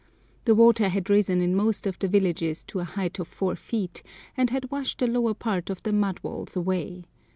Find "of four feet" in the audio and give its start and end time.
3.19-4.01